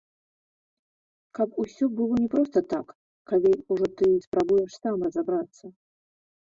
Каб 1.39 1.49
усё 1.65 1.85
было 2.01 2.15
не 2.23 2.29
проста 2.37 2.65
так, 2.73 2.87
калі 3.33 3.51
ўжо 3.71 3.85
ты 4.01 4.05
спрабуеш 4.29 4.71
сам 4.83 4.95
разабрацца. 5.11 5.65